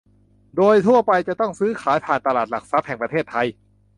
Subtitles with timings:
[0.57, 3.47] โดยทั่วไปจะต้องซื้อขายผ่านตลาดหลักทรัพย์แห่งประเทศไทย